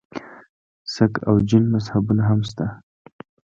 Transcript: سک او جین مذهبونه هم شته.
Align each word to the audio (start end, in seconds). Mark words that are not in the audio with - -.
سک 0.93 1.13
او 1.27 1.35
جین 1.47 1.65
مذهبونه 1.73 2.23
هم 2.29 2.39
شته. 2.49 2.65